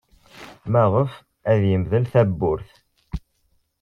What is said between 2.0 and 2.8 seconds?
tawwurt?